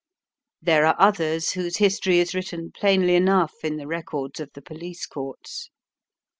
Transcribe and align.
There 0.63 0.87
are 0.87 0.95
others 0.97 1.51
whose 1.51 1.77
history 1.77 2.17
is 2.17 2.33
written 2.33 2.71
plainly 2.71 3.13
enough 3.15 3.53
in 3.63 3.77
the 3.77 3.85
records 3.85 4.39
of 4.39 4.49
the 4.53 4.61
police 4.63 5.05
courts. 5.05 5.69